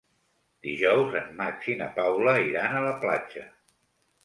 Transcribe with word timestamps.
Dijous 0.67 1.17
en 1.19 1.27
Max 1.43 1.69
i 1.75 1.77
na 1.83 1.91
Paula 1.99 2.35
iran 2.49 2.81
a 2.81 2.83
la 2.89 2.97
platja. 3.07 3.49